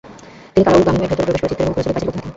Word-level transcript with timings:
তিনি 0.53 0.63
কারাউল 0.65 0.83
গামীমের 0.87 1.09
ভিতরে 1.11 1.25
প্রবেশ 1.25 1.41
করে 1.41 1.49
চিৎকার 1.49 1.65
এবং 1.65 1.73
ঘোড়া 1.75 1.83
নিয়ে 1.85 1.93
পায়চারি 1.95 2.07
করতে 2.07 2.11
থাকেন। 2.17 2.29